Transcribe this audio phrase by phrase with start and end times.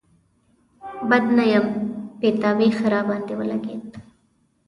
[1.09, 1.65] بد نه يم،
[2.19, 3.85] پيتاوی ښه راباندې ولګېد.